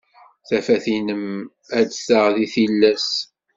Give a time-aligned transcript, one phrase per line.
[0.47, 1.25] Tafat-nnem
[1.77, 3.09] ad d-taɣ deg tillas.